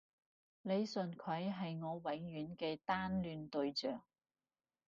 [0.63, 4.01] 李純揆係我永遠嘅單戀對象